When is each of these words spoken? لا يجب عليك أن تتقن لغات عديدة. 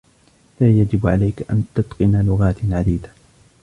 لا 0.59 0.69
يجب 0.69 1.07
عليك 1.07 1.51
أن 1.51 1.63
تتقن 1.75 2.25
لغات 2.25 2.55
عديدة. 2.69 3.09